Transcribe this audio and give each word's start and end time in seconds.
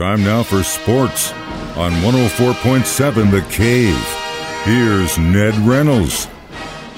Time 0.00 0.24
now 0.24 0.42
for 0.42 0.62
sports 0.62 1.30
on 1.76 1.92
104.7 2.00 3.30
The 3.30 3.42
Cave. 3.50 3.94
Here's 4.64 5.18
Ned 5.18 5.54
Reynolds. 5.56 6.26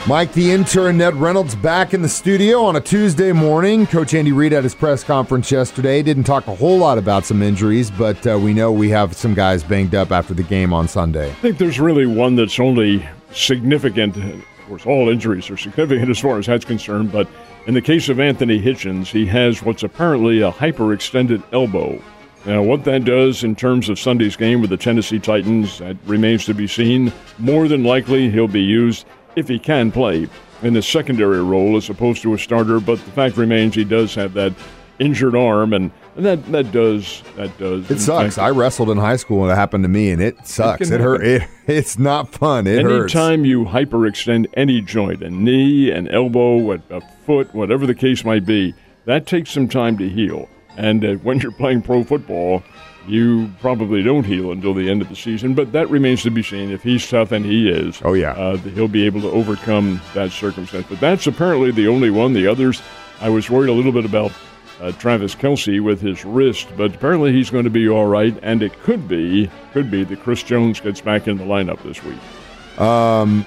Mike, 0.06 0.32
the 0.34 0.52
intern, 0.52 0.98
Ned 0.98 1.16
Reynolds, 1.16 1.56
back 1.56 1.94
in 1.94 2.02
the 2.02 2.08
studio 2.08 2.62
on 2.62 2.76
a 2.76 2.80
Tuesday 2.80 3.32
morning. 3.32 3.88
Coach 3.88 4.14
Andy 4.14 4.30
Reid 4.30 4.52
at 4.52 4.62
his 4.62 4.76
press 4.76 5.02
conference 5.02 5.50
yesterday 5.50 6.00
didn't 6.00 6.22
talk 6.22 6.46
a 6.46 6.54
whole 6.54 6.78
lot 6.78 6.96
about 6.96 7.24
some 7.24 7.42
injuries, 7.42 7.90
but 7.90 8.24
uh, 8.24 8.38
we 8.38 8.54
know 8.54 8.70
we 8.70 8.90
have 8.90 9.16
some 9.16 9.34
guys 9.34 9.64
banged 9.64 9.96
up 9.96 10.12
after 10.12 10.32
the 10.32 10.44
game 10.44 10.72
on 10.72 10.86
Sunday. 10.86 11.28
I 11.28 11.34
think 11.34 11.58
there's 11.58 11.80
really 11.80 12.06
one 12.06 12.36
that's 12.36 12.60
only 12.60 13.04
significant. 13.32 14.16
Of 14.16 14.44
course, 14.68 14.86
all 14.86 15.08
injuries 15.08 15.50
are 15.50 15.56
significant 15.56 16.08
as 16.08 16.20
far 16.20 16.38
as 16.38 16.46
that's 16.46 16.64
concerned, 16.64 17.10
but 17.10 17.26
in 17.66 17.74
the 17.74 17.82
case 17.82 18.08
of 18.08 18.20
Anthony 18.20 18.62
Hitchens, 18.62 19.08
he 19.08 19.26
has 19.26 19.60
what's 19.60 19.82
apparently 19.82 20.42
a 20.42 20.52
hyperextended 20.52 21.42
elbow. 21.52 22.00
Now, 22.44 22.62
what 22.62 22.84
that 22.84 23.04
does 23.04 23.44
in 23.44 23.54
terms 23.54 23.88
of 23.88 23.98
Sunday's 23.98 24.34
game 24.34 24.60
with 24.60 24.70
the 24.70 24.76
Tennessee 24.76 25.20
Titans, 25.20 25.78
that 25.78 25.96
remains 26.06 26.44
to 26.46 26.54
be 26.54 26.66
seen. 26.66 27.12
More 27.38 27.68
than 27.68 27.84
likely, 27.84 28.30
he'll 28.30 28.48
be 28.48 28.62
used 28.62 29.06
if 29.36 29.46
he 29.46 29.58
can 29.58 29.92
play 29.92 30.28
in 30.62 30.76
a 30.76 30.82
secondary 30.82 31.42
role 31.42 31.76
as 31.76 31.88
opposed 31.88 32.22
to 32.22 32.34
a 32.34 32.38
starter. 32.38 32.80
But 32.80 32.96
the 33.04 33.10
fact 33.12 33.36
remains, 33.36 33.76
he 33.76 33.84
does 33.84 34.14
have 34.16 34.32
that 34.34 34.52
injured 34.98 35.36
arm, 35.36 35.72
and 35.72 35.90
that 36.16 36.44
that 36.52 36.72
does 36.72 37.22
that 37.36 37.56
does. 37.58 37.90
It 37.90 38.00
sucks. 38.00 38.38
I 38.38 38.50
wrestled 38.50 38.90
in 38.90 38.98
high 38.98 39.16
school, 39.16 39.42
and 39.42 39.52
it 39.52 39.54
happened 39.54 39.84
to 39.84 39.88
me, 39.88 40.10
and 40.10 40.20
it 40.20 40.46
sucks. 40.46 40.90
It, 40.90 40.94
it 40.94 41.00
hurt. 41.00 41.24
It, 41.24 41.48
it's 41.66 41.98
not 41.98 42.32
fun. 42.32 42.66
It 42.66 42.82
hurts. 42.82 43.14
Anytime 43.14 43.44
you 43.44 43.64
hyperextend 43.64 44.46
any 44.54 44.80
joint, 44.80 45.22
a 45.22 45.30
knee, 45.30 45.90
an 45.90 46.08
elbow, 46.08 46.72
a, 46.72 46.82
a 46.90 47.00
foot, 47.24 47.54
whatever 47.54 47.86
the 47.86 47.94
case 47.94 48.24
might 48.24 48.44
be, 48.44 48.74
that 49.04 49.26
takes 49.26 49.50
some 49.50 49.68
time 49.68 49.96
to 49.98 50.08
heal. 50.08 50.48
And 50.76 51.04
uh, 51.04 51.14
when 51.16 51.38
you're 51.40 51.52
playing 51.52 51.82
pro 51.82 52.04
football, 52.04 52.62
you 53.06 53.50
probably 53.60 54.02
don't 54.02 54.24
heal 54.24 54.52
until 54.52 54.74
the 54.74 54.88
end 54.88 55.02
of 55.02 55.08
the 55.08 55.16
season. 55.16 55.54
But 55.54 55.72
that 55.72 55.90
remains 55.90 56.22
to 56.22 56.30
be 56.30 56.42
seen. 56.42 56.70
If 56.70 56.82
he's 56.82 57.08
tough, 57.08 57.32
and 57.32 57.44
he 57.44 57.68
is, 57.68 58.00
oh 58.04 58.14
yeah, 58.14 58.32
uh, 58.32 58.56
he'll 58.58 58.88
be 58.88 59.06
able 59.06 59.20
to 59.22 59.30
overcome 59.30 60.00
that 60.14 60.30
circumstance. 60.30 60.86
But 60.88 61.00
that's 61.00 61.26
apparently 61.26 61.70
the 61.70 61.88
only 61.88 62.10
one. 62.10 62.32
The 62.32 62.46
others, 62.46 62.80
I 63.20 63.28
was 63.28 63.50
worried 63.50 63.70
a 63.70 63.72
little 63.72 63.92
bit 63.92 64.04
about 64.04 64.32
uh, 64.80 64.92
Travis 64.92 65.34
Kelce 65.34 65.80
with 65.80 66.00
his 66.00 66.24
wrist, 66.24 66.68
but 66.76 66.94
apparently 66.94 67.32
he's 67.32 67.50
going 67.50 67.64
to 67.64 67.70
be 67.70 67.88
all 67.88 68.06
right. 68.06 68.36
And 68.42 68.62
it 68.62 68.78
could 68.80 69.08
be, 69.08 69.50
could 69.72 69.90
be 69.90 70.04
that 70.04 70.20
Chris 70.22 70.42
Jones 70.42 70.80
gets 70.80 71.00
back 71.00 71.28
in 71.28 71.38
the 71.38 71.44
lineup 71.44 71.82
this 71.82 72.02
week. 72.02 72.18
Um, 72.80 73.44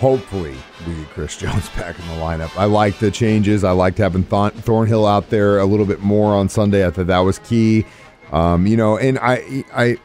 hopefully 0.00 0.56
we 0.86 0.94
get 0.94 1.10
Chris 1.10 1.36
Jones 1.38 1.68
back 1.70 1.98
in 1.98 2.06
the 2.08 2.14
lineup. 2.14 2.56
I 2.56 2.64
like 2.64 2.98
the 2.98 3.10
changes. 3.10 3.62
I 3.62 3.72
liked 3.72 3.98
having 3.98 4.24
Th- 4.24 4.52
Thornhill 4.54 5.06
out 5.06 5.30
there 5.30 5.58
a 5.58 5.66
little 5.66 5.86
bit 5.86 6.00
more 6.00 6.34
on 6.34 6.48
Sunday. 6.48 6.86
I 6.86 6.90
thought 6.90 7.06
that 7.06 7.18
was 7.20 7.38
key. 7.40 7.84
Um, 8.32 8.66
you 8.66 8.76
know, 8.76 8.96
and 8.96 9.18
I, 9.18 9.64
I, 9.74 9.98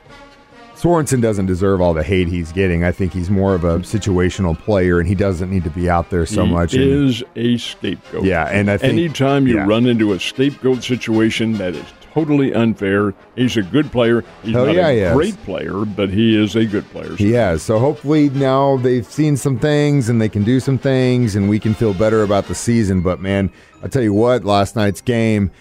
Sorensen 0.75 1.21
doesn't 1.21 1.45
deserve 1.45 1.79
all 1.79 1.93
the 1.93 2.03
hate 2.03 2.27
he's 2.27 2.51
getting. 2.51 2.83
I 2.83 2.91
think 2.91 3.13
he's 3.13 3.29
more 3.29 3.55
of 3.55 3.63
a 3.63 3.79
situational 3.79 4.57
player, 4.57 4.99
and 4.99 5.07
he 5.07 5.15
doesn't 5.15 5.49
need 5.49 5.63
to 5.63 5.69
be 5.69 5.89
out 5.89 6.09
there 6.09 6.25
so 6.25 6.45
he 6.45 6.51
much. 6.51 6.73
Is 6.73 7.21
and, 7.35 7.45
a 7.45 7.57
scapegoat. 7.57 8.25
Yeah, 8.25 8.45
and 8.47 8.69
I 8.69 8.77
think 8.77 8.93
anytime 8.93 9.47
you 9.47 9.55
yeah. 9.55 9.65
run 9.65 9.85
into 9.85 10.11
a 10.13 10.19
scapegoat 10.19 10.83
situation 10.83 11.53
that 11.53 11.75
is 11.75 11.85
totally 12.15 12.53
unfair. 12.53 13.13
He's 13.35 13.57
a 13.57 13.61
good 13.61 13.91
player. 13.91 14.23
He's 14.41 14.53
Hell 14.53 14.67
not 14.67 14.75
yeah, 14.75 14.87
a 14.87 15.13
great 15.13 15.33
is. 15.33 15.37
player, 15.37 15.83
but 15.83 16.09
he 16.09 16.41
is 16.41 16.55
a 16.55 16.65
good 16.65 16.89
player. 16.91 17.13
He 17.17 17.33
has. 17.33 17.61
So 17.61 17.77
hopefully 17.77 18.29
now 18.29 18.77
they've 18.77 19.05
seen 19.05 19.35
some 19.35 19.59
things 19.59 20.07
and 20.07 20.21
they 20.21 20.29
can 20.29 20.45
do 20.45 20.61
some 20.61 20.77
things 20.77 21.35
and 21.35 21.49
we 21.49 21.59
can 21.59 21.73
feel 21.73 21.93
better 21.93 22.23
about 22.23 22.45
the 22.45 22.55
season. 22.55 23.01
But 23.01 23.19
man, 23.19 23.51
I 23.83 23.89
tell 23.89 24.01
you 24.01 24.13
what, 24.13 24.45
last 24.45 24.77
night's 24.77 25.01
game 25.01 25.51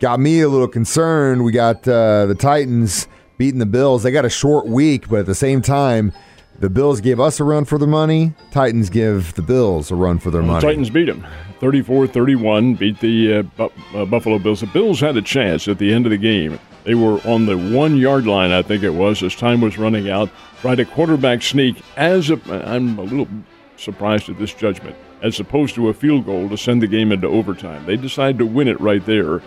got 0.00 0.18
me 0.18 0.40
a 0.40 0.48
little 0.48 0.66
concerned. 0.66 1.44
We 1.44 1.52
got 1.52 1.86
uh, 1.86 2.26
the 2.26 2.34
Titans 2.34 3.06
beating 3.38 3.60
the 3.60 3.66
Bills. 3.66 4.02
They 4.02 4.10
got 4.10 4.24
a 4.24 4.30
short 4.30 4.66
week, 4.66 5.08
but 5.08 5.20
at 5.20 5.26
the 5.26 5.34
same 5.34 5.62
time, 5.62 6.12
the 6.58 6.70
Bills 6.70 7.00
gave 7.00 7.20
us 7.20 7.40
a 7.40 7.44
run 7.44 7.64
for 7.64 7.78
their 7.78 7.88
money. 7.88 8.34
Titans 8.50 8.90
give 8.90 9.34
the 9.34 9.42
Bills 9.42 9.90
a 9.90 9.94
run 9.94 10.18
for 10.18 10.30
their 10.30 10.42
money. 10.42 10.60
Titans 10.60 10.90
beat 10.90 11.06
them 11.06 11.26
34-31, 11.60 12.78
beat 12.78 13.00
the 13.00 13.38
uh, 13.38 13.42
Bu- 13.42 13.70
uh, 13.94 14.04
Buffalo 14.04 14.38
Bills. 14.38 14.60
The 14.60 14.66
Bills 14.66 15.00
had 15.00 15.16
a 15.16 15.22
chance 15.22 15.68
at 15.68 15.78
the 15.78 15.92
end 15.92 16.06
of 16.06 16.10
the 16.10 16.18
game. 16.18 16.58
They 16.84 16.94
were 16.94 17.18
on 17.26 17.46
the 17.46 17.56
one 17.56 17.96
yard 17.96 18.26
line, 18.26 18.52
I 18.52 18.62
think 18.62 18.82
it 18.82 18.90
was, 18.90 19.22
as 19.22 19.34
time 19.34 19.60
was 19.60 19.78
running 19.78 20.10
out. 20.10 20.28
Tried 20.60 20.80
a 20.80 20.84
quarterback 20.84 21.42
sneak 21.42 21.82
as 21.96 22.30
a, 22.30 22.38
I'm 22.66 22.98
a 22.98 23.02
little 23.02 23.28
surprised 23.76 24.28
at 24.28 24.38
this 24.38 24.52
judgment, 24.52 24.94
as 25.22 25.40
opposed 25.40 25.74
to 25.76 25.88
a 25.88 25.94
field 25.94 26.26
goal 26.26 26.48
to 26.50 26.56
send 26.58 26.82
the 26.82 26.86
game 26.86 27.10
into 27.12 27.26
overtime. 27.26 27.86
They 27.86 27.96
decided 27.96 28.38
to 28.38 28.46
win 28.46 28.68
it 28.68 28.80
right 28.80 29.04
there, 29.06 29.40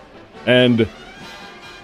and 0.47 0.87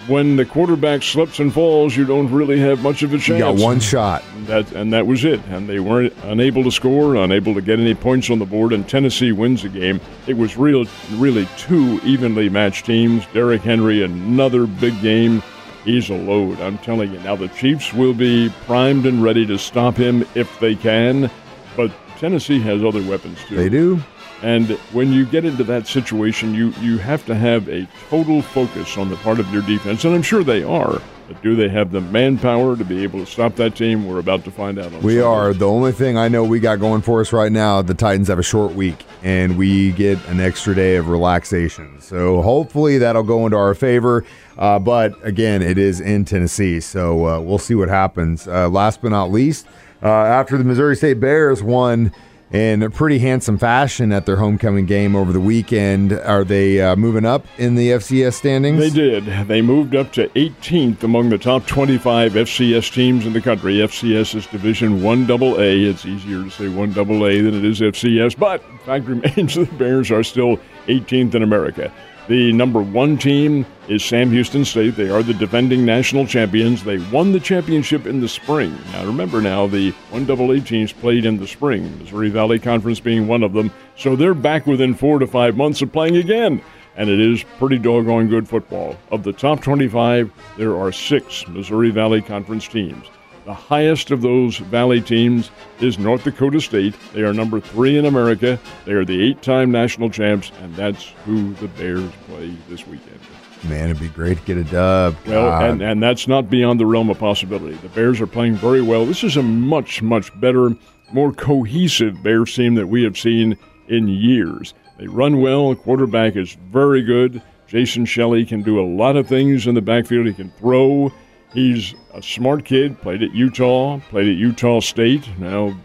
when 0.07 0.35
the 0.35 0.45
quarterback 0.45 1.03
slips 1.03 1.39
and 1.39 1.53
falls, 1.53 1.95
you 1.95 2.05
don't 2.05 2.31
really 2.31 2.59
have 2.59 2.81
much 2.81 3.03
of 3.03 3.13
a 3.13 3.17
chance. 3.17 3.29
You 3.29 3.39
got 3.39 3.55
one 3.55 3.79
shot. 3.79 4.23
That 4.45 4.71
and 4.73 4.91
that 4.93 5.07
was 5.07 5.23
it. 5.23 5.39
And 5.47 5.69
they 5.69 5.79
weren't 5.79 6.13
unable 6.23 6.63
to 6.63 6.71
score, 6.71 7.15
unable 7.15 7.53
to 7.53 7.61
get 7.61 7.79
any 7.79 7.95
points 7.95 8.29
on 8.29 8.39
the 8.39 8.45
board. 8.45 8.73
And 8.73 8.87
Tennessee 8.87 9.31
wins 9.31 9.63
the 9.63 9.69
game. 9.69 10.01
It 10.27 10.37
was 10.37 10.57
real, 10.57 10.85
really 11.13 11.47
two 11.57 11.99
evenly 12.03 12.49
matched 12.49 12.85
teams. 12.85 13.25
Derrick 13.27 13.61
Henry, 13.61 14.03
another 14.03 14.67
big 14.67 14.99
game. 15.01 15.41
He's 15.85 16.09
a 16.09 16.15
load. 16.15 16.59
I'm 16.61 16.77
telling 16.79 17.11
you. 17.11 17.19
Now 17.19 17.35
the 17.35 17.49
Chiefs 17.49 17.93
will 17.93 18.13
be 18.13 18.53
primed 18.65 19.05
and 19.05 19.21
ready 19.21 19.45
to 19.45 19.57
stop 19.57 19.95
him 19.95 20.25
if 20.33 20.59
they 20.59 20.75
can. 20.75 21.29
But 21.75 21.91
Tennessee 22.17 22.59
has 22.61 22.83
other 22.83 23.01
weapons 23.03 23.37
too. 23.47 23.55
They 23.55 23.69
do. 23.69 24.01
And 24.43 24.71
when 24.91 25.13
you 25.13 25.25
get 25.25 25.45
into 25.45 25.63
that 25.63 25.87
situation, 25.87 26.53
you, 26.53 26.71
you 26.81 26.97
have 26.97 27.25
to 27.27 27.35
have 27.35 27.69
a 27.69 27.87
total 28.09 28.41
focus 28.41 28.97
on 28.97 29.09
the 29.09 29.15
part 29.17 29.39
of 29.39 29.51
your 29.53 29.61
defense, 29.61 30.03
and 30.03 30.13
I'm 30.13 30.21
sure 30.21 30.43
they 30.43 30.63
are. 30.63 31.01
But 31.29 31.41
do 31.41 31.55
they 31.55 31.69
have 31.69 31.91
the 31.91 32.01
manpower 32.01 32.75
to 32.75 32.83
be 32.83 33.01
able 33.03 33.19
to 33.19 33.25
stop 33.25 33.55
that 33.55 33.75
team? 33.77 34.05
We're 34.05 34.19
about 34.19 34.43
to 34.43 34.51
find 34.51 34.77
out. 34.77 34.87
On 34.87 35.01
We 35.01 35.13
Sunday. 35.13 35.21
are. 35.21 35.53
The 35.53 35.65
only 35.69 35.93
thing 35.93 36.17
I 36.17 36.27
know 36.27 36.43
we 36.43 36.59
got 36.59 36.81
going 36.81 37.01
for 37.01 37.21
us 37.21 37.31
right 37.31 37.51
now, 37.53 37.81
the 37.81 37.93
Titans 37.93 38.27
have 38.27 38.39
a 38.39 38.43
short 38.43 38.73
week 38.75 39.05
and 39.23 39.57
we 39.57 39.93
get 39.93 40.19
an 40.27 40.41
extra 40.41 40.75
day 40.75 40.97
of 40.97 41.07
relaxation. 41.07 42.01
So 42.01 42.41
hopefully 42.41 42.97
that'll 42.97 43.23
go 43.23 43.45
into 43.45 43.55
our 43.55 43.73
favor. 43.73 44.25
Uh, 44.57 44.79
but 44.79 45.13
again, 45.25 45.61
it 45.61 45.77
is 45.77 46.01
in 46.01 46.25
Tennessee. 46.25 46.81
So 46.81 47.25
uh, 47.25 47.39
we'll 47.39 47.57
see 47.57 47.75
what 47.75 47.87
happens. 47.87 48.45
Uh, 48.45 48.67
last 48.67 49.01
but 49.01 49.11
not 49.11 49.31
least, 49.31 49.65
uh, 50.03 50.07
after 50.09 50.57
the 50.57 50.65
Missouri 50.65 50.97
State 50.97 51.21
Bears 51.21 51.63
won 51.63 52.11
in 52.53 52.83
a 52.83 52.89
pretty 52.89 53.17
handsome 53.17 53.57
fashion 53.57 54.11
at 54.11 54.27
their 54.27 54.35
homecoming 54.35 54.85
game 54.85 55.15
over 55.15 55.33
the 55.33 55.39
weekend, 55.39 56.13
are 56.13 56.43
they 56.43 56.79
uh, 56.79 56.95
moving 56.95 57.25
up 57.25 57.45
in 57.57 57.73
the 57.73 57.89
FCS 57.89 58.33
standings? 58.33 58.79
They 58.79 58.91
did. 58.91 59.47
They 59.47 59.61
moved 59.61 59.95
up 59.95 60.13
to 60.13 60.27
18th 60.29 61.01
among 61.01 61.29
the 61.29 61.39
top 61.39 61.65
25 61.65 62.33
FCS 62.33 62.93
teams 62.93 63.25
in 63.25 63.33
the 63.33 63.41
country. 63.41 63.77
FCS 63.77 64.35
is 64.35 64.45
Division 64.47 64.99
1AA. 64.99 65.89
It's 65.89 66.05
easier 66.05 66.43
to 66.43 66.51
say 66.51 66.65
1AA 66.65 67.43
than 67.43 67.55
it 67.55 67.65
is 67.65 67.81
FCS, 67.81 68.37
but 68.37 68.63
fact 68.85 69.05
remains 69.07 69.55
the 69.55 69.65
Bears 69.77 70.11
are 70.11 70.23
still 70.23 70.57
18th 70.87 71.33
in 71.33 71.41
America. 71.41 71.91
The 72.29 72.53
number 72.53 72.81
one 72.81 73.17
team 73.17 73.65
is 73.89 74.05
Sam 74.05 74.31
Houston 74.31 74.63
State. 74.63 74.95
They 74.95 75.09
are 75.09 75.23
the 75.23 75.33
defending 75.33 75.85
national 75.85 76.25
champions. 76.25 76.81
They 76.81 76.97
won 77.11 77.33
the 77.33 77.39
championship 77.39 78.05
in 78.05 78.21
the 78.21 78.29
spring. 78.29 78.77
Now, 78.93 79.05
remember 79.05 79.41
now, 79.41 79.67
the 79.67 79.91
1AA 80.11 80.65
teams 80.65 80.93
played 80.93 81.25
in 81.25 81.37
the 81.37 81.47
spring, 81.47 81.99
Missouri 81.99 82.29
Valley 82.29 82.59
Conference 82.59 83.01
being 83.01 83.27
one 83.27 83.43
of 83.43 83.51
them. 83.51 83.71
So 83.97 84.15
they're 84.15 84.33
back 84.33 84.65
within 84.65 84.95
four 84.95 85.19
to 85.19 85.27
five 85.27 85.57
months 85.57 85.81
of 85.81 85.91
playing 85.91 86.15
again. 86.15 86.61
And 86.95 87.09
it 87.09 87.19
is 87.19 87.43
pretty 87.59 87.77
doggone 87.77 88.29
good 88.29 88.47
football. 88.47 88.95
Of 89.11 89.23
the 89.23 89.33
top 89.33 89.61
25, 89.61 90.31
there 90.57 90.77
are 90.77 90.93
six 90.93 91.45
Missouri 91.49 91.89
Valley 91.89 92.21
Conference 92.21 92.69
teams. 92.69 93.05
The 93.45 93.53
highest 93.53 94.11
of 94.11 94.21
those 94.21 94.57
Valley 94.57 95.01
teams 95.01 95.51
is 95.81 95.99
North 95.99 96.23
Dakota 96.23 96.61
State. 96.61 96.95
They 97.13 97.23
are 97.23 97.33
number 97.33 97.59
three 97.59 97.97
in 97.97 98.05
America. 98.05 98.57
They 98.85 98.93
are 98.93 99.03
the 99.03 99.21
eight 99.21 99.41
time 99.41 99.69
national 99.69 100.09
champs, 100.09 100.51
and 100.61 100.73
that's 100.75 101.11
who 101.25 101.53
the 101.55 101.67
Bears 101.67 102.09
play 102.27 102.55
this 102.69 102.87
weekend. 102.87 103.19
Man, 103.67 103.89
it'd 103.89 103.99
be 103.99 104.07
great 104.09 104.37
to 104.37 104.43
get 104.43 104.57
a 104.57 104.63
dub. 104.63 105.15
Well, 105.25 105.61
and, 105.61 105.81
and 105.81 106.01
that's 106.01 106.27
not 106.27 106.49
beyond 106.49 106.79
the 106.79 106.85
realm 106.85 107.09
of 107.09 107.19
possibility. 107.19 107.75
The 107.77 107.89
Bears 107.89 108.21
are 108.21 108.27
playing 108.27 108.55
very 108.55 108.81
well. 108.81 109.05
This 109.05 109.23
is 109.23 109.35
a 109.35 109.43
much, 109.43 110.01
much 110.01 110.37
better, 110.39 110.75
more 111.11 111.33
cohesive 111.33 112.23
Bears 112.23 112.53
team 112.55 112.75
that 112.75 112.87
we 112.87 113.03
have 113.03 113.17
seen 113.17 113.57
in 113.89 114.07
years. 114.07 114.73
They 114.97 115.07
run 115.07 115.41
well. 115.41 115.75
Quarterback 115.75 116.35
is 116.35 116.57
very 116.71 117.01
good. 117.01 117.41
Jason 117.67 118.05
Shelley 118.05 118.45
can 118.45 118.61
do 118.61 118.79
a 118.79 118.85
lot 118.85 119.15
of 119.15 119.27
things 119.27 119.65
in 119.65 119.75
the 119.75 119.81
backfield. 119.81 120.27
He 120.27 120.33
can 120.33 120.51
throw. 120.51 121.11
He's 121.53 121.93
a 122.13 122.21
smart 122.21 122.65
kid. 122.65 122.99
Played 123.01 123.23
at 123.23 123.33
Utah. 123.33 123.99
Played 124.09 124.29
at 124.29 124.35
Utah 124.35 124.79
State. 124.79 125.27
Now, 125.37 125.75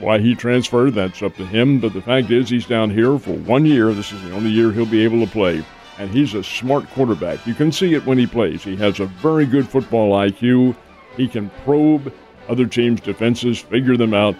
why 0.00 0.18
he 0.18 0.34
transferred, 0.34 0.94
that's 0.94 1.22
up 1.22 1.36
to 1.36 1.46
him. 1.46 1.78
But 1.78 1.92
the 1.92 2.02
fact 2.02 2.30
is, 2.30 2.48
he's 2.48 2.66
down 2.66 2.90
here 2.90 3.18
for 3.18 3.32
one 3.32 3.64
year. 3.64 3.92
This 3.92 4.12
is 4.12 4.22
the 4.22 4.32
only 4.32 4.50
year 4.50 4.72
he'll 4.72 4.86
be 4.86 5.04
able 5.04 5.24
to 5.24 5.30
play. 5.30 5.64
And 5.98 6.10
he's 6.10 6.34
a 6.34 6.42
smart 6.42 6.88
quarterback. 6.90 7.46
You 7.46 7.54
can 7.54 7.70
see 7.70 7.94
it 7.94 8.04
when 8.04 8.18
he 8.18 8.26
plays. 8.26 8.64
He 8.64 8.74
has 8.76 8.98
a 8.98 9.06
very 9.06 9.46
good 9.46 9.68
football 9.68 10.12
IQ. 10.12 10.76
He 11.16 11.28
can 11.28 11.48
probe 11.64 12.12
other 12.48 12.66
teams' 12.66 13.00
defenses, 13.00 13.60
figure 13.60 13.96
them 13.96 14.12
out. 14.12 14.34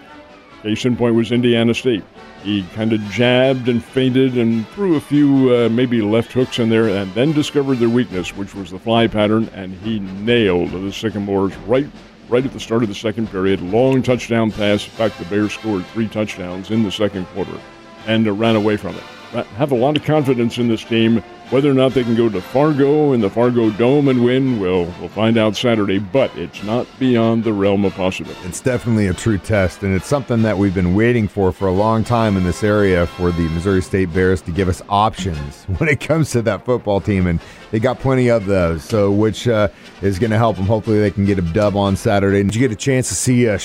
Case 0.61 0.83
in 0.85 0.97
point 0.97 1.15
was 1.15 1.31
Indiana 1.31 1.73
State. 1.73 2.03
He 2.45 2.61
kind 2.75 2.93
of 2.93 3.01
jabbed 3.05 3.69
and 3.69 3.83
feinted 3.83 4.37
and 4.37 4.67
threw 4.69 4.97
a 4.97 5.01
few 5.01 5.51
uh, 5.51 5.67
maybe 5.69 5.99
left 6.03 6.31
hooks 6.31 6.59
in 6.59 6.69
there, 6.69 6.89
and 6.89 7.11
then 7.15 7.31
discovered 7.31 7.79
their 7.79 7.89
weakness, 7.89 8.37
which 8.37 8.53
was 8.53 8.69
the 8.69 8.77
fly 8.77 9.07
pattern, 9.07 9.49
and 9.55 9.73
he 9.73 9.99
nailed 9.99 10.69
the 10.69 10.93
Sycamores 10.93 11.57
right 11.65 11.87
right 12.29 12.45
at 12.45 12.53
the 12.53 12.59
start 12.59 12.83
of 12.83 12.89
the 12.89 12.93
second 12.93 13.31
period. 13.31 13.61
Long 13.61 14.03
touchdown 14.03 14.51
pass. 14.51 14.85
In 14.85 14.91
fact, 14.91 15.17
the 15.17 15.25
Bears 15.25 15.53
scored 15.53 15.87
three 15.87 16.07
touchdowns 16.07 16.69
in 16.69 16.83
the 16.83 16.91
second 16.91 17.25
quarter 17.27 17.59
and 18.05 18.27
uh, 18.27 18.31
ran 18.31 18.55
away 18.55 18.77
from 18.77 18.95
it. 18.95 19.03
Have 19.43 19.71
a 19.71 19.75
lot 19.75 19.97
of 19.97 20.03
confidence 20.03 20.57
in 20.57 20.67
this 20.67 20.83
team. 20.83 21.23
Whether 21.51 21.69
or 21.69 21.75
not 21.75 21.93
they 21.93 22.03
can 22.03 22.15
go 22.15 22.27
to 22.27 22.41
Fargo 22.41 23.13
in 23.13 23.21
the 23.21 23.29
Fargo 23.29 23.69
Dome 23.69 24.07
and 24.07 24.25
win, 24.25 24.59
we'll, 24.59 24.85
we'll 24.99 25.09
find 25.09 25.37
out 25.37 25.55
Saturday, 25.55 25.99
but 25.99 26.35
it's 26.35 26.63
not 26.63 26.87
beyond 26.97 27.43
the 27.43 27.53
realm 27.53 27.85
of 27.85 27.93
possibility. 27.93 28.39
It's 28.45 28.61
definitely 28.61 29.05
a 29.05 29.13
true 29.13 29.37
test, 29.37 29.83
and 29.83 29.93
it's 29.93 30.07
something 30.07 30.41
that 30.41 30.57
we've 30.57 30.73
been 30.73 30.95
waiting 30.95 31.27
for 31.27 31.51
for 31.51 31.67
a 31.67 31.71
long 31.71 32.03
time 32.03 32.35
in 32.35 32.43
this 32.45 32.63
area 32.63 33.05
for 33.05 33.29
the 33.29 33.47
Missouri 33.49 33.83
State 33.83 34.11
Bears 34.11 34.41
to 34.41 34.51
give 34.51 34.67
us 34.67 34.81
options 34.89 35.63
when 35.77 35.87
it 35.87 35.99
comes 35.99 36.31
to 36.31 36.41
that 36.41 36.65
football 36.65 36.99
team, 36.99 37.27
and 37.27 37.39
they 37.69 37.79
got 37.79 37.99
plenty 37.99 38.27
of 38.27 38.47
those, 38.47 38.83
so 38.83 39.11
which 39.11 39.47
uh, 39.47 39.67
is 40.01 40.17
going 40.17 40.31
to 40.31 40.37
help 40.37 40.55
them. 40.55 40.65
Hopefully, 40.65 40.99
they 40.99 41.11
can 41.11 41.25
get 41.25 41.37
a 41.37 41.43
dub 41.43 41.75
on 41.75 41.95
Saturday. 41.95 42.41
Did 42.41 42.55
you 42.55 42.61
get 42.61 42.71
a 42.71 42.75
chance 42.75 43.07
to 43.09 43.15
see 43.15 43.47
uh, 43.47 43.59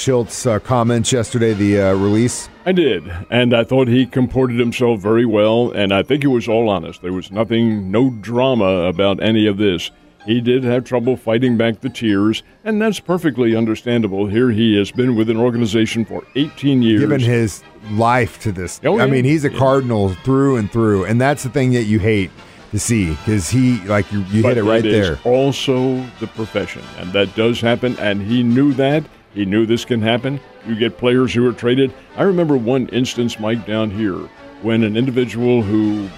uh, 0.50 0.58
comments 0.58 1.12
yesterday, 1.12 1.54
the 1.54 1.80
uh, 1.80 1.94
release? 1.94 2.49
I 2.66 2.72
did, 2.72 3.10
and 3.30 3.54
I 3.54 3.64
thought 3.64 3.88
he 3.88 4.04
comported 4.04 4.58
himself 4.60 5.00
very 5.00 5.24
well, 5.24 5.70
and 5.70 5.94
I 5.94 6.02
think 6.02 6.22
he 6.22 6.26
was 6.26 6.46
all 6.46 6.68
honest. 6.68 7.00
There 7.00 7.12
was 7.12 7.30
nothing, 7.30 7.90
no 7.90 8.10
drama 8.10 8.82
about 8.86 9.22
any 9.22 9.46
of 9.46 9.56
this. 9.56 9.90
He 10.26 10.42
did 10.42 10.64
have 10.64 10.84
trouble 10.84 11.16
fighting 11.16 11.56
back 11.56 11.80
the 11.80 11.88
tears, 11.88 12.42
and 12.62 12.80
that's 12.80 13.00
perfectly 13.00 13.56
understandable. 13.56 14.26
Here 14.26 14.50
he 14.50 14.76
has 14.76 14.92
been 14.92 15.16
with 15.16 15.30
an 15.30 15.38
organization 15.38 16.04
for 16.04 16.22
18 16.36 16.82
years. 16.82 17.00
Given 17.00 17.20
his 17.20 17.62
life 17.92 18.38
to 18.42 18.52
this. 18.52 18.78
Oh, 18.84 18.98
yeah. 18.98 19.04
I 19.04 19.06
mean, 19.06 19.24
he's 19.24 19.46
a 19.46 19.50
Yeah. 19.50 19.58
Cardinal 19.58 20.10
through 20.10 20.56
and 20.56 20.70
through, 20.70 21.06
and 21.06 21.18
that's 21.18 21.42
the 21.42 21.48
thing 21.48 21.72
that 21.72 21.84
you 21.84 21.98
hate 21.98 22.30
to 22.72 22.78
see 22.78 23.08
because 23.10 23.48
he, 23.48 23.78
like, 23.86 24.12
you, 24.12 24.20
you 24.30 24.42
but 24.42 24.50
hit 24.50 24.58
it 24.58 24.64
right 24.64 24.84
is 24.84 25.08
there. 25.08 25.18
also 25.24 26.04
the 26.20 26.26
profession, 26.26 26.82
and 26.98 27.10
that 27.14 27.34
does 27.34 27.58
happen, 27.62 27.96
and 27.98 28.20
he 28.20 28.42
knew 28.42 28.74
that. 28.74 29.02
He 29.34 29.44
knew 29.44 29.64
this 29.64 29.84
can 29.84 30.02
happen. 30.02 30.40
You 30.66 30.74
get 30.74 30.98
players 30.98 31.32
who 31.32 31.46
are 31.48 31.52
traded. 31.52 31.92
I 32.16 32.22
remember 32.22 32.56
one 32.56 32.88
instance, 32.88 33.38
Mike, 33.38 33.66
down 33.66 33.90
here, 33.90 34.16
when 34.62 34.82
an 34.82 34.96
individual 34.96 35.62
who 35.62 36.08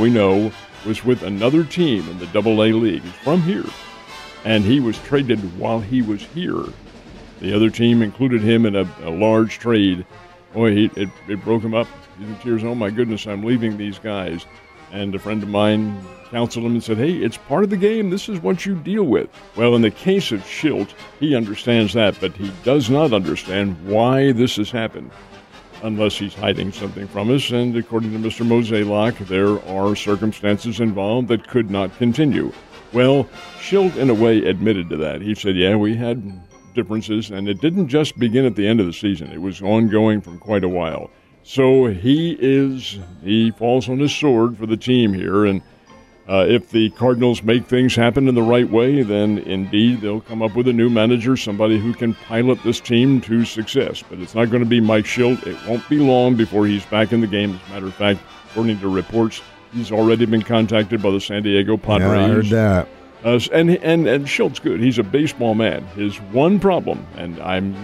we 0.00 0.08
know 0.10 0.50
was 0.86 1.04
with 1.04 1.22
another 1.22 1.64
team 1.64 2.08
in 2.08 2.18
the 2.18 2.26
Double 2.28 2.62
A 2.62 2.72
League, 2.72 3.02
from 3.02 3.42
here, 3.42 3.64
and 4.44 4.64
he 4.64 4.80
was 4.80 4.98
traded 5.00 5.38
while 5.58 5.80
he 5.80 6.02
was 6.02 6.22
here. 6.22 6.64
The 7.40 7.54
other 7.54 7.70
team 7.70 8.02
included 8.02 8.40
him 8.40 8.66
in 8.66 8.76
a, 8.76 8.88
a 9.02 9.10
large 9.10 9.58
trade. 9.58 10.06
Boy, 10.54 10.74
he, 10.74 10.90
it, 10.96 11.08
it 11.28 11.44
broke 11.44 11.62
him 11.62 11.74
up. 11.74 11.86
He's 12.18 12.28
in 12.28 12.36
tears. 12.36 12.64
Oh 12.64 12.74
my 12.74 12.90
goodness, 12.90 13.26
I'm 13.26 13.42
leaving 13.42 13.76
these 13.76 13.98
guys. 13.98 14.46
And 14.92 15.14
a 15.14 15.18
friend 15.18 15.42
of 15.42 15.48
mine 15.48 15.98
counseled 16.30 16.66
him 16.66 16.72
and 16.72 16.84
said, 16.84 16.98
Hey, 16.98 17.12
it's 17.12 17.38
part 17.38 17.64
of 17.64 17.70
the 17.70 17.78
game. 17.78 18.10
This 18.10 18.28
is 18.28 18.40
what 18.40 18.66
you 18.66 18.74
deal 18.74 19.04
with. 19.04 19.30
Well, 19.56 19.74
in 19.74 19.80
the 19.82 19.90
case 19.90 20.32
of 20.32 20.40
Shildt, 20.40 20.90
he 21.18 21.34
understands 21.34 21.94
that, 21.94 22.20
but 22.20 22.36
he 22.36 22.52
does 22.62 22.90
not 22.90 23.12
understand 23.14 23.76
why 23.86 24.32
this 24.32 24.56
has 24.56 24.70
happened. 24.70 25.10
Unless 25.82 26.16
he's 26.18 26.34
hiding 26.34 26.70
something 26.72 27.08
from 27.08 27.34
us, 27.34 27.50
and 27.50 27.76
according 27.76 28.12
to 28.12 28.18
Mr. 28.18 28.46
Mozeliak, 28.46 29.18
there 29.26 29.60
are 29.66 29.96
circumstances 29.96 30.78
involved 30.78 31.26
that 31.28 31.48
could 31.48 31.70
not 31.70 31.96
continue. 31.96 32.52
Well, 32.92 33.24
Shildt, 33.58 33.96
in 33.96 34.10
a 34.10 34.14
way, 34.14 34.44
admitted 34.44 34.90
to 34.90 34.96
that. 34.98 35.22
He 35.22 35.34
said, 35.34 35.56
Yeah, 35.56 35.76
we 35.76 35.96
had 35.96 36.22
differences, 36.74 37.30
and 37.30 37.48
it 37.48 37.60
didn't 37.60 37.88
just 37.88 38.18
begin 38.18 38.44
at 38.44 38.56
the 38.56 38.66
end 38.66 38.80
of 38.80 38.86
the 38.86 38.92
season, 38.92 39.32
it 39.32 39.40
was 39.40 39.62
ongoing 39.62 40.20
for 40.20 40.36
quite 40.36 40.64
a 40.64 40.68
while. 40.68 41.10
So 41.44 41.86
he 41.86 42.36
is, 42.40 42.98
he 43.22 43.50
falls 43.50 43.88
on 43.88 43.98
his 43.98 44.14
sword 44.14 44.56
for 44.56 44.66
the 44.66 44.76
team 44.76 45.12
here, 45.12 45.44
and 45.44 45.60
uh, 46.28 46.46
if 46.48 46.70
the 46.70 46.90
Cardinals 46.90 47.42
make 47.42 47.66
things 47.66 47.96
happen 47.96 48.28
in 48.28 48.34
the 48.34 48.42
right 48.42 48.68
way, 48.68 49.02
then 49.02 49.38
indeed 49.38 50.00
they'll 50.00 50.20
come 50.20 50.40
up 50.40 50.54
with 50.54 50.68
a 50.68 50.72
new 50.72 50.88
manager, 50.88 51.36
somebody 51.36 51.78
who 51.78 51.92
can 51.92 52.14
pilot 52.14 52.62
this 52.62 52.78
team 52.78 53.20
to 53.22 53.44
success. 53.44 54.04
But 54.08 54.20
it's 54.20 54.34
not 54.34 54.50
going 54.50 54.62
to 54.62 54.68
be 54.68 54.80
Mike 54.80 55.04
Shildt. 55.04 55.44
It 55.46 55.56
won't 55.68 55.86
be 55.88 55.98
long 55.98 56.36
before 56.36 56.66
he's 56.66 56.86
back 56.86 57.12
in 57.12 57.20
the 57.20 57.26
game. 57.26 57.54
As 57.54 57.70
a 57.70 57.74
matter 57.74 57.86
of 57.86 57.94
fact, 57.94 58.20
according 58.50 58.78
to 58.78 58.88
reports, 58.88 59.42
he's 59.72 59.90
already 59.90 60.24
been 60.26 60.42
contacted 60.42 61.02
by 61.02 61.10
the 61.10 61.20
San 61.20 61.42
Diego 61.42 61.76
Padres. 61.76 62.08
Yeah, 62.08 62.24
I 62.24 62.28
heard 62.28 62.46
that. 62.46 62.88
Uh, 63.24 63.40
and 63.52 63.70
and 63.82 64.06
and 64.06 64.28
Schultz 64.28 64.58
good. 64.58 64.80
He's 64.80 64.98
a 64.98 65.04
baseball 65.04 65.54
man. 65.54 65.84
His 65.88 66.16
one 66.32 66.58
problem, 66.58 67.04
and 67.16 67.40
I'm 67.40 67.74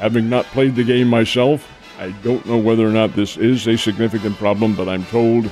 having 0.00 0.28
not 0.28 0.44
played 0.46 0.74
the 0.74 0.84
game 0.84 1.08
myself, 1.08 1.66
I 1.98 2.10
don't 2.22 2.44
know 2.44 2.58
whether 2.58 2.86
or 2.86 2.92
not 2.92 3.14
this 3.14 3.36
is 3.36 3.66
a 3.66 3.76
significant 3.76 4.36
problem, 4.36 4.74
but 4.74 4.88
I'm 4.88 5.04
told 5.06 5.50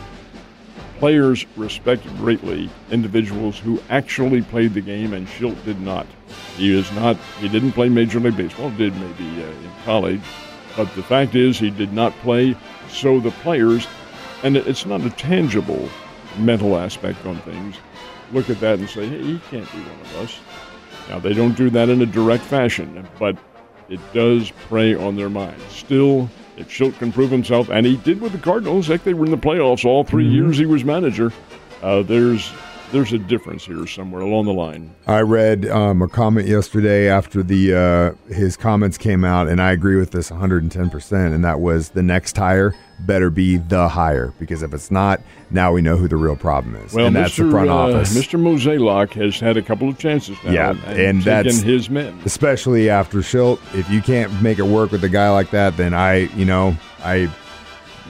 players 0.99 1.47
respect 1.57 2.07
greatly 2.17 2.71
individuals 2.91 3.59
who 3.59 3.81
actually 3.89 4.43
played 4.43 4.75
the 4.75 4.81
game, 4.81 5.13
and 5.15 5.27
Shildt 5.27 5.63
did 5.65 5.81
not. 5.81 6.07
He 6.57 6.77
is 6.77 6.91
not. 6.93 7.17
He 7.41 7.49
didn't 7.49 7.73
play 7.73 7.89
Major 7.89 8.21
League 8.21 8.37
Baseball. 8.37 8.71
Did 8.71 8.95
maybe 8.97 9.43
uh, 9.43 9.47
in 9.47 9.71
college, 9.85 10.23
but 10.77 10.95
the 10.95 11.03
fact 11.03 11.35
is 11.35 11.59
he 11.59 11.71
did 11.71 11.93
not 11.93 12.13
play. 12.19 12.57
So 12.89 13.21
the 13.21 13.31
players, 13.31 13.87
and 14.43 14.57
it's 14.57 14.87
not 14.87 15.01
a 15.01 15.11
tangible 15.11 15.89
mental 16.39 16.77
aspect 16.77 17.25
on 17.27 17.37
things. 17.41 17.77
Look 18.33 18.51
at 18.51 18.61
that 18.61 18.79
and 18.79 18.89
say, 18.89 19.07
hey, 19.07 19.23
he 19.23 19.39
can't 19.51 19.71
be 19.73 19.79
one 19.79 20.01
of 20.01 20.17
us. 20.17 20.41
Now 21.09 21.19
they 21.19 21.35
don't 21.35 21.57
do 21.57 21.71
that 21.71 21.89
in 21.89 22.03
a 22.03 22.07
direct 22.07 22.45
fashion, 22.45 23.07
but 23.19 23.37
it 23.89 24.01
does 24.13 24.51
prey 24.69 24.95
on 24.95 25.17
their 25.17 25.31
minds. 25.31 25.63
Still, 25.71 26.31
if 26.57 26.69
Shildt 26.69 26.99
can 26.99 27.13
prove 27.13 27.31
himself, 27.31 27.69
and 27.69 27.85
he 27.85 27.97
did 27.97 28.21
with 28.21 28.33
the 28.33 28.39
Cardinals, 28.39 28.87
heck, 28.87 29.05
they 29.05 29.15
were 29.15 29.25
in 29.25 29.31
the 29.31 29.37
playoffs 29.37 29.85
all 29.85 30.05
3 30.05 30.27
years 30.27 30.57
he 30.57 30.67
was 30.67 30.85
manager. 30.85 31.33
Uh, 31.83 32.03
there's 32.03 32.53
there's 32.95 33.13
a 33.13 33.19
difference 33.19 33.67
here 33.67 33.87
somewhere 33.89 34.23
along 34.23 34.45
the 34.47 34.53
line. 34.53 34.95
I 35.09 35.21
read 35.21 35.67
um, 35.67 36.01
a 36.01 36.09
comment 36.09 36.47
yesterday 36.47 37.09
after 37.09 37.43
the 37.43 37.75
uh, 37.75 38.33
his 38.33 38.57
comments 38.57 38.97
came 38.97 39.25
out, 39.25 39.49
and 39.49 39.61
I 39.61 39.73
agree 39.73 39.97
with 39.97 40.13
this 40.13 40.31
110. 40.31 40.91
percent 40.91 41.35
And 41.35 41.45
that 41.45 41.59
was 41.61 41.91
the 41.91 42.03
next 42.03 42.37
hire 42.37 42.75
better 43.01 43.29
be 43.29 43.57
the 43.57 43.89
hire 43.89 44.33
because 44.39 44.63
if 44.63 44.73
it's 44.73 44.93
not, 44.93 45.21
now 45.51 45.73
we 45.73 45.83
know 45.83 45.97
who 45.97 46.07
the 46.07 46.17
real 46.17 46.37
problem 46.37 46.77
is, 46.77 46.95
Well, 46.95 47.07
and 47.07 47.17
that's 47.17 47.33
Mr. 47.35 47.47
the 47.47 47.51
front 47.51 47.69
uh, 47.69 47.75
office. 47.75 48.17
Mr. 48.17 48.39
Mozeliak 48.41 49.13
has 49.15 49.41
had 49.41 49.57
a 49.57 49.63
couple 49.63 49.89
of 49.89 49.99
chances 49.99 50.37
now, 50.45 50.53
Yeah, 50.53 50.71
and, 50.87 51.01
and 51.01 51.23
that's- 51.23 51.61
his 51.61 51.91
men. 51.91 52.17
Especially 52.25 52.89
after 52.89 53.19
Shildt, 53.19 53.59
if 53.75 53.91
you 53.91 54.01
can't 54.01 54.33
make 54.41 54.61
it 54.61 54.67
work 54.67 54.93
with 54.93 55.03
a 55.03 55.09
guy 55.09 55.29
like 55.31 55.51
that, 55.51 55.77
then 55.77 55.93
I, 55.93 56.29
you 56.37 56.45
know, 56.45 56.77
I. 57.01 57.29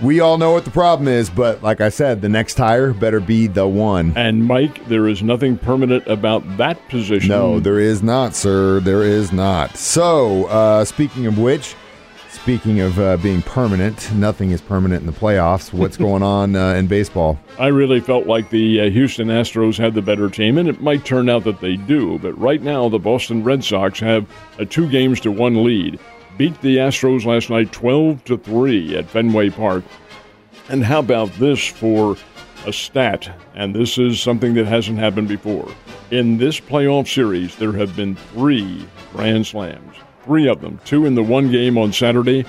We 0.02 0.18
all 0.20 0.38
know 0.38 0.50
what 0.50 0.64
the 0.64 0.72
problem 0.72 1.06
is, 1.06 1.30
but 1.30 1.62
like 1.62 1.80
I 1.80 1.88
said, 1.88 2.20
the 2.20 2.28
next 2.28 2.58
hire 2.58 2.92
better 2.92 3.20
be 3.20 3.46
the 3.46 3.66
one. 3.68 4.12
And 4.16 4.44
Mike, 4.44 4.84
there 4.86 5.06
is 5.06 5.22
nothing 5.22 5.56
permanent 5.56 6.06
about 6.08 6.56
that 6.56 6.88
position. 6.88 7.28
No, 7.28 7.60
there 7.60 7.78
is 7.78 8.02
not, 8.02 8.34
sir. 8.34 8.80
There 8.80 9.04
is 9.04 9.32
not. 9.32 9.76
So, 9.76 10.46
uh, 10.46 10.84
speaking 10.84 11.26
of 11.26 11.38
which, 11.38 11.76
speaking 12.28 12.80
of 12.80 12.98
uh, 12.98 13.16
being 13.18 13.40
permanent, 13.40 14.12
nothing 14.12 14.50
is 14.50 14.60
permanent 14.60 15.00
in 15.02 15.06
the 15.06 15.18
playoffs. 15.18 15.72
What's 15.72 15.96
going 16.08 16.24
on 16.24 16.56
uh, 16.56 16.74
in 16.74 16.88
baseball? 16.88 17.38
I 17.58 17.68
really 17.68 18.00
felt 18.00 18.26
like 18.26 18.50
the 18.50 18.80
uh, 18.80 18.90
Houston 18.90 19.28
Astros 19.28 19.78
had 19.78 19.94
the 19.94 20.02
better 20.02 20.28
team, 20.28 20.58
and 20.58 20.68
it 20.68 20.82
might 20.82 21.04
turn 21.04 21.28
out 21.28 21.44
that 21.44 21.60
they 21.60 21.76
do. 21.76 22.18
But 22.18 22.32
right 22.32 22.60
now, 22.60 22.88
the 22.88 22.98
Boston 22.98 23.44
Red 23.44 23.62
Sox 23.62 24.00
have 24.00 24.28
a 24.58 24.66
two 24.66 24.88
games 24.90 25.20
to 25.20 25.30
one 25.30 25.64
lead. 25.64 26.00
Beat 26.36 26.60
the 26.62 26.78
Astros 26.78 27.24
last 27.24 27.48
night 27.48 27.70
12 27.70 28.24
to 28.24 28.36
3 28.36 28.96
at 28.96 29.08
Fenway 29.08 29.50
Park. 29.50 29.84
And 30.68 30.84
how 30.84 30.98
about 30.98 31.32
this 31.34 31.64
for 31.64 32.16
a 32.66 32.72
stat? 32.72 33.30
And 33.54 33.72
this 33.72 33.98
is 33.98 34.20
something 34.20 34.54
that 34.54 34.66
hasn't 34.66 34.98
happened 34.98 35.28
before. 35.28 35.68
In 36.10 36.36
this 36.38 36.58
playoff 36.58 37.06
series, 37.06 37.54
there 37.56 37.72
have 37.72 37.94
been 37.94 38.16
three 38.16 38.84
Grand 39.12 39.46
Slams. 39.46 39.96
Three 40.24 40.48
of 40.48 40.60
them. 40.60 40.80
Two 40.84 41.06
in 41.06 41.14
the 41.14 41.22
one 41.22 41.52
game 41.52 41.78
on 41.78 41.92
Saturday, 41.92 42.42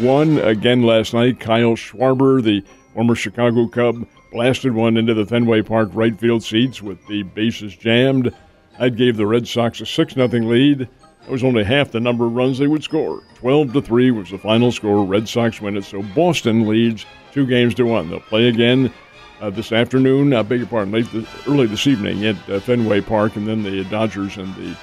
one 0.00 0.38
again 0.38 0.82
last 0.82 1.14
night. 1.14 1.38
Kyle 1.38 1.76
Schwarber, 1.76 2.42
the 2.42 2.64
former 2.92 3.14
Chicago 3.14 3.68
Cub, 3.68 4.04
blasted 4.32 4.72
one 4.72 4.96
into 4.96 5.14
the 5.14 5.26
Fenway 5.26 5.62
Park 5.62 5.90
right 5.92 6.18
field 6.18 6.42
seats 6.42 6.82
with 6.82 7.06
the 7.06 7.22
bases 7.22 7.76
jammed. 7.76 8.34
That 8.80 8.96
gave 8.96 9.16
the 9.16 9.26
Red 9.26 9.46
Sox 9.46 9.80
a 9.80 9.86
6 9.86 10.14
0 10.14 10.28
lead. 10.28 10.88
That 11.22 11.30
was 11.30 11.44
only 11.44 11.64
half 11.64 11.90
the 11.90 12.00
number 12.00 12.26
of 12.26 12.34
runs 12.34 12.58
they 12.58 12.66
would 12.66 12.82
score. 12.82 13.22
12 13.36 13.72
to 13.74 13.82
3 13.82 14.10
was 14.12 14.30
the 14.30 14.38
final 14.38 14.72
score. 14.72 15.04
Red 15.04 15.28
Sox 15.28 15.60
win 15.60 15.76
it. 15.76 15.84
So 15.84 16.02
Boston 16.02 16.66
leads 16.66 17.04
two 17.32 17.46
games 17.46 17.74
to 17.74 17.84
one. 17.84 18.08
They'll 18.08 18.20
play 18.20 18.48
again 18.48 18.92
uh, 19.40 19.50
this 19.50 19.72
afternoon. 19.72 20.32
I 20.34 20.42
beg 20.42 20.60
your 20.60 20.68
pardon, 20.68 20.92
late 20.92 21.06
early 21.46 21.66
this 21.66 21.86
evening 21.86 22.24
at 22.24 22.36
uh, 22.48 22.60
Fenway 22.60 23.02
Park, 23.02 23.36
and 23.36 23.46
then 23.46 23.62
the 23.62 23.84
Dodgers 23.84 24.36
and 24.36 24.54
the 24.56 24.76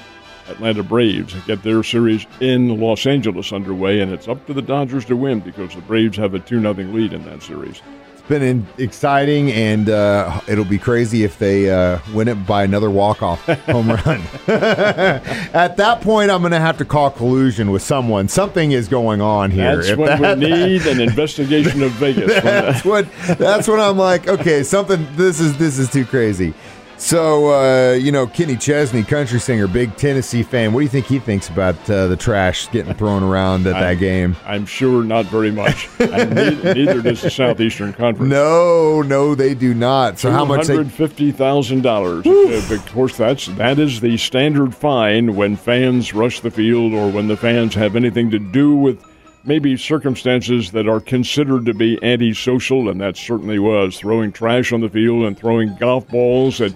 Atlanta 0.47 0.83
Braves 0.83 1.33
get 1.45 1.63
their 1.63 1.81
series 1.83 2.25
in 2.39 2.79
Los 2.79 3.05
Angeles 3.05 3.51
underway, 3.51 4.01
and 4.01 4.11
it's 4.11 4.27
up 4.27 4.45
to 4.45 4.53
the 4.53 4.61
Dodgers 4.61 5.05
to 5.05 5.15
win 5.15 5.39
because 5.39 5.73
the 5.73 5.81
Braves 5.81 6.17
have 6.17 6.33
a 6.33 6.39
2 6.39 6.61
0 6.61 6.73
lead 6.73 7.13
in 7.13 7.23
that 7.25 7.41
series. 7.41 7.81
Been 8.27 8.41
in, 8.41 8.67
exciting, 8.77 9.51
and 9.51 9.89
uh, 9.89 10.39
it'll 10.47 10.65
be 10.65 10.77
crazy 10.77 11.23
if 11.23 11.37
they 11.39 11.69
uh, 11.69 11.99
win 12.13 12.27
it 12.27 12.45
by 12.47 12.63
another 12.63 12.89
walk-off 12.89 13.45
home 13.45 13.89
run. 13.89 14.21
At 14.47 15.77
that 15.77 16.01
point, 16.01 16.31
I'm 16.31 16.41
going 16.41 16.51
to 16.51 16.59
have 16.59 16.77
to 16.79 16.85
call 16.85 17.11
collusion 17.11 17.71
with 17.71 17.81
someone. 17.81 18.27
Something 18.27 18.71
is 18.71 18.87
going 18.87 19.21
on 19.21 19.51
here. 19.51 19.75
That's 19.77 19.89
If 19.89 19.97
when 19.99 20.21
that- 20.21 20.37
we 20.39 20.45
need 20.45 20.85
an 20.87 20.99
investigation 21.01 21.83
of 21.83 21.91
Vegas. 21.93 22.33
that's 22.43 22.83
what 22.85 23.07
that's 23.37 23.67
when 23.67 23.79
I'm 23.79 23.97
like, 23.97 24.27
okay, 24.27 24.63
something. 24.63 25.05
This 25.15 25.39
is 25.39 25.57
this 25.57 25.77
is 25.77 25.89
too 25.91 26.05
crazy. 26.05 26.53
So 26.97 27.53
uh, 27.53 27.93
you 27.93 28.11
know, 28.11 28.25
Kenny 28.25 28.55
Chesney, 28.55 29.03
country 29.03 29.39
singer, 29.39 29.67
big 29.67 29.95
Tennessee 29.97 30.43
fan. 30.43 30.73
What 30.73 30.79
do 30.79 30.83
you 30.83 30.89
think 30.89 31.05
he 31.05 31.19
thinks 31.19 31.49
about 31.49 31.75
uh, 31.89 32.07
the 32.07 32.15
trash 32.15 32.69
getting 32.71 32.93
thrown 32.93 33.21
around 33.21 33.67
at 33.67 33.73
that 33.73 33.99
game? 33.99 34.35
I'm 34.45 34.65
sure 34.65 35.03
not 35.03 35.25
very 35.25 35.51
much. 35.51 35.89
And 36.15 36.35
neither, 36.35 36.73
neither 36.75 37.01
does 37.01 37.21
the 37.21 37.29
Southeastern 37.29 37.91
Conference. 37.91 38.29
No, 38.29 39.01
no, 39.01 39.35
they 39.35 39.53
do 39.53 39.73
not. 39.73 40.19
So 40.19 40.31
how 40.31 40.45
much? 40.45 40.67
Hundred 40.67 40.91
fifty 40.91 41.31
thousand 41.31 41.81
dollars. 41.81 42.25
Of 42.55 42.85
course, 42.91 43.17
that's 43.17 43.47
that 43.47 43.79
is 43.79 44.01
the 44.01 44.17
standard 44.17 44.73
fine 44.73 45.35
when 45.35 45.55
fans 45.55 46.13
rush 46.13 46.39
the 46.39 46.51
field 46.51 46.93
or 46.93 47.09
when 47.11 47.27
the 47.27 47.35
fans 47.37 47.73
have 47.75 47.95
anything 47.95 48.31
to 48.31 48.39
do 48.39 48.75
with 48.75 49.03
maybe 49.43 49.77
circumstances 49.77 50.71
that 50.71 50.87
are 50.87 50.99
considered 50.99 51.65
to 51.65 51.73
be 51.73 52.01
antisocial, 52.03 52.89
and 52.89 53.01
that 53.01 53.17
certainly 53.17 53.59
was 53.59 53.97
throwing 53.99 54.31
trash 54.31 54.71
on 54.71 54.81
the 54.81 54.89
field 54.89 55.25
and 55.25 55.37
throwing 55.37 55.75
golf 55.75 56.07
balls 56.07 56.61
at 56.61 56.73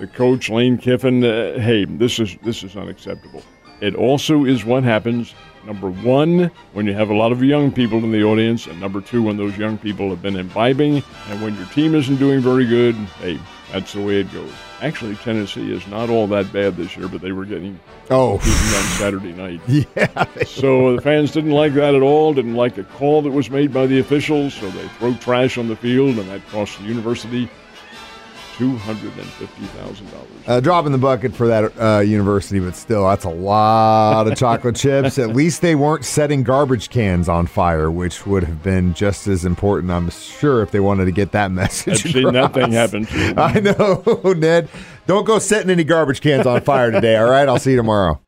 the 0.00 0.06
coach 0.06 0.48
Lane 0.48 0.78
Kiffin. 0.78 1.22
Uh, 1.22 1.60
hey, 1.60 1.84
this 1.84 2.18
is 2.18 2.36
this 2.42 2.64
is 2.64 2.76
unacceptable. 2.76 3.42
It 3.80 3.94
also 3.94 4.44
is 4.44 4.64
what 4.64 4.82
happens. 4.82 5.34
Number 5.64 5.90
one, 5.90 6.50
when 6.72 6.86
you 6.86 6.94
have 6.94 7.10
a 7.10 7.14
lot 7.14 7.32
of 7.32 7.42
young 7.44 7.70
people 7.70 7.98
in 7.98 8.12
the 8.12 8.24
audience, 8.24 8.66
and 8.66 8.80
number 8.80 9.02
two, 9.02 9.22
when 9.22 9.36
those 9.36 9.56
young 9.58 9.76
people 9.76 10.08
have 10.08 10.22
been 10.22 10.36
imbibing, 10.36 11.02
and 11.28 11.42
when 11.42 11.54
your 11.54 11.66
team 11.66 11.94
isn't 11.94 12.16
doing 12.16 12.40
very 12.40 12.66
good, 12.66 12.94
hey, 13.20 13.38
that's 13.70 13.92
the 13.92 14.00
way 14.00 14.20
it 14.20 14.32
goes. 14.32 14.52
Actually, 14.80 15.16
Tennessee 15.16 15.70
is 15.70 15.86
not 15.86 16.08
all 16.08 16.26
that 16.28 16.50
bad 16.50 16.76
this 16.76 16.96
year, 16.96 17.08
but 17.08 17.20
they 17.20 17.32
were 17.32 17.44
getting 17.44 17.78
oh, 18.10 18.38
beaten 18.38 18.50
on 18.50 18.84
Saturday 18.96 19.32
night. 19.34 19.60
yeah. 19.68 20.44
So 20.44 20.96
the 20.96 21.02
fans 21.02 21.32
didn't 21.32 21.50
like 21.50 21.74
that 21.74 21.94
at 21.94 22.00
all, 22.00 22.32
didn't 22.32 22.56
like 22.56 22.78
a 22.78 22.84
call 22.84 23.20
that 23.22 23.30
was 23.30 23.50
made 23.50 23.72
by 23.72 23.86
the 23.86 23.98
officials, 23.98 24.54
so 24.54 24.70
they 24.70 24.88
throw 24.88 25.12
trash 25.14 25.58
on 25.58 25.68
the 25.68 25.76
field, 25.76 26.18
and 26.18 26.28
that 26.30 26.46
cost 26.48 26.78
the 26.78 26.84
university 26.84 27.50
$250,000. 28.60 30.48
Uh, 30.48 30.60
drop 30.60 30.86
in 30.86 30.92
the 30.92 30.98
bucket 30.98 31.34
for 31.34 31.46
that 31.48 31.72
uh, 31.80 32.00
university, 32.00 32.60
but 32.60 32.74
still, 32.76 33.08
that's 33.08 33.24
a 33.24 33.30
lot 33.30 34.26
of 34.26 34.36
chocolate 34.36 34.76
chips. 34.76 35.18
At 35.18 35.30
least 35.34 35.62
they 35.62 35.74
weren't 35.74 36.04
setting 36.04 36.42
garbage 36.42 36.90
cans 36.90 37.28
on 37.28 37.46
fire, 37.46 37.90
which 37.90 38.26
would 38.26 38.44
have 38.44 38.62
been 38.62 38.94
just 38.94 39.26
as 39.26 39.44
important, 39.44 39.92
I'm 39.92 40.10
sure, 40.10 40.62
if 40.62 40.70
they 40.70 40.80
wanted 40.80 41.06
to 41.06 41.12
get 41.12 41.32
that 41.32 41.46
I've 41.50 41.52
message. 41.52 42.12
seen 42.12 42.32
that 42.32 42.52
thing 42.54 42.72
happen. 42.72 43.06
I 43.38 43.60
know, 43.60 44.02
Ned. 44.36 44.68
Don't 45.06 45.24
go 45.24 45.38
setting 45.38 45.70
any 45.70 45.84
garbage 45.84 46.20
cans 46.20 46.46
on 46.46 46.60
fire 46.60 46.90
today, 46.90 47.16
all 47.16 47.28
right? 47.28 47.48
I'll 47.48 47.58
see 47.58 47.72
you 47.72 47.76
tomorrow. 47.76 48.20